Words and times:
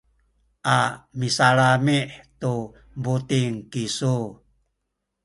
a 0.77 0.77
misalami’ 1.19 1.97
tu 2.41 2.53
buting 3.03 3.55
kisu. 3.71 4.15